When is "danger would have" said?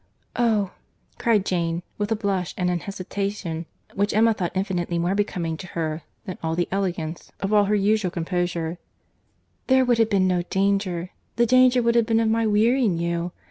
11.45-12.07